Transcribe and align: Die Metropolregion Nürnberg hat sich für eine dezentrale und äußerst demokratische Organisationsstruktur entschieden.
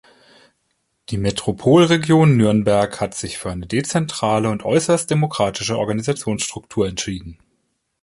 Die 1.09 1.19
Metropolregion 1.19 2.35
Nürnberg 2.35 2.99
hat 2.99 3.13
sich 3.13 3.37
für 3.37 3.51
eine 3.51 3.67
dezentrale 3.67 4.49
und 4.49 4.65
äußerst 4.65 5.11
demokratische 5.11 5.77
Organisationsstruktur 5.77 6.87
entschieden. 6.87 7.37